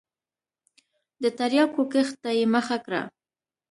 [1.23, 3.01] د تریاکو کښت ته یې مخه کړه.